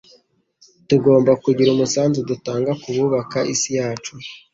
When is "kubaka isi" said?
2.99-3.69